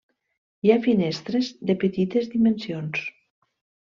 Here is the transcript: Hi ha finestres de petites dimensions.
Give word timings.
Hi 0.67 0.71
ha 0.71 0.77
finestres 0.85 1.51
de 1.71 1.77
petites 1.85 2.31
dimensions. 2.33 3.05